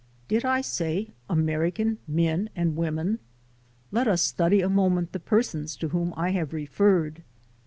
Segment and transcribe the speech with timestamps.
[0.27, 3.19] Did I say "American men and women"?
[3.91, 7.21] Let us study a moment the persons to whom I have referred.